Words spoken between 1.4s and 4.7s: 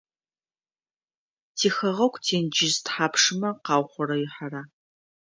Тихэгъэгу тенджыз тхьапшмэ къаухъурэихьэра?